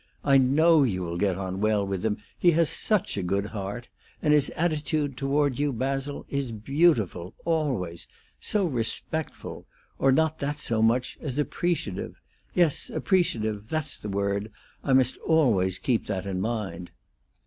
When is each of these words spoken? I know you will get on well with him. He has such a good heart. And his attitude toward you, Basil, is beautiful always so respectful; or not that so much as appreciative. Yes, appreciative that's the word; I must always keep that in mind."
I 0.23 0.39
know 0.39 0.81
you 0.81 1.03
will 1.03 1.15
get 1.19 1.37
on 1.37 1.61
well 1.61 1.85
with 1.85 2.03
him. 2.03 2.17
He 2.35 2.49
has 2.53 2.71
such 2.71 3.17
a 3.17 3.21
good 3.21 3.45
heart. 3.45 3.87
And 4.19 4.33
his 4.33 4.49
attitude 4.55 5.15
toward 5.15 5.59
you, 5.59 5.71
Basil, 5.71 6.25
is 6.27 6.51
beautiful 6.51 7.35
always 7.45 8.07
so 8.39 8.65
respectful; 8.65 9.67
or 9.99 10.11
not 10.11 10.39
that 10.39 10.57
so 10.57 10.81
much 10.81 11.19
as 11.21 11.37
appreciative. 11.37 12.19
Yes, 12.55 12.89
appreciative 12.89 13.69
that's 13.69 13.99
the 13.99 14.09
word; 14.09 14.51
I 14.83 14.93
must 14.93 15.17
always 15.17 15.77
keep 15.77 16.07
that 16.07 16.25
in 16.25 16.41
mind." 16.41 16.89